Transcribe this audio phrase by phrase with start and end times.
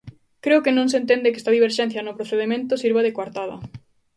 [0.43, 3.55] Creo que non se entende que esta diverxencia no procedemento sirva de coartada.